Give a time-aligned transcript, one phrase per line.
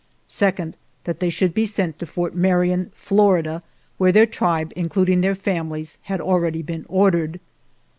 [0.27, 3.61] Second, that they should be sent to Fort Marion, Florida,
[3.99, 7.39] where their tribe, including their families, had already been ordered.